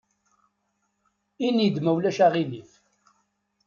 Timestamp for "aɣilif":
2.25-2.71